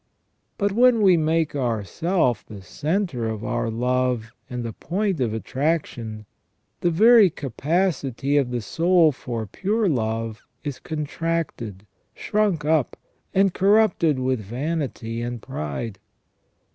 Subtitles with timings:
[0.57, 6.25] But when we make ourself the centre of our love and the point of attraction,
[6.79, 11.85] the very capacity of the soul for pure love is contracted,
[12.15, 12.97] shrunk up,
[13.35, 15.99] and corrupted with vanity and pride.